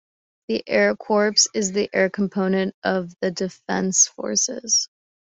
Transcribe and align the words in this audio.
The 0.47 0.63
Air 0.67 0.95
Corps 0.95 1.35
is 1.53 1.73
the 1.73 1.87
air 1.93 2.09
component 2.09 2.75
of 2.83 3.13
the 3.19 3.29
Defence 3.29 4.07
Forces. 4.07 4.89